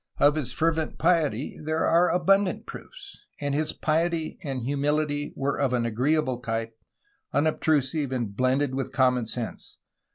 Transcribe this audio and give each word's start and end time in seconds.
Of 0.17 0.33
his 0.33 0.51
fervent 0.51 0.97
piety 0.97 1.59
there 1.63 1.85
are 1.85 2.09
abundant 2.09 2.65
proofs; 2.65 3.23
and 3.39 3.53
his 3.53 3.71
piety 3.71 4.39
and 4.43 4.63
humility 4.65 5.31
were 5.35 5.59
of 5.59 5.73
an 5.75 5.85
agreeable 5.85 6.39
type, 6.39 6.75
unobtrusive, 7.33 8.11
and 8.11 8.35
blended 8.35 8.73
with 8.73 8.91
common 8.91 9.27
sense 9.27 9.77